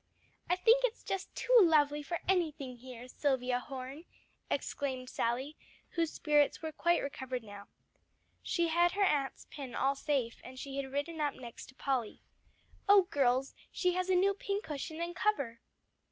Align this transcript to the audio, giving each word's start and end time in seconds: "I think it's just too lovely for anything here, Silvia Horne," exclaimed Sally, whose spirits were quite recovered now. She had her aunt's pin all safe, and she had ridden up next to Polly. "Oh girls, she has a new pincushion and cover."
"I 0.49 0.55
think 0.55 0.83
it's 0.83 1.03
just 1.03 1.31
too 1.35 1.55
lovely 1.59 2.01
for 2.01 2.21
anything 2.27 2.77
here, 2.77 3.07
Silvia 3.07 3.59
Horne," 3.59 4.05
exclaimed 4.49 5.11
Sally, 5.11 5.55
whose 5.89 6.11
spirits 6.11 6.59
were 6.63 6.71
quite 6.71 7.03
recovered 7.03 7.43
now. 7.43 7.67
She 8.41 8.69
had 8.69 8.93
her 8.93 9.03
aunt's 9.03 9.45
pin 9.51 9.75
all 9.75 9.93
safe, 9.93 10.41
and 10.43 10.57
she 10.57 10.77
had 10.77 10.91
ridden 10.91 11.21
up 11.21 11.35
next 11.35 11.67
to 11.67 11.75
Polly. 11.75 12.23
"Oh 12.89 13.03
girls, 13.11 13.53
she 13.71 13.93
has 13.93 14.09
a 14.09 14.15
new 14.15 14.33
pincushion 14.33 14.99
and 14.99 15.15
cover." 15.15 15.59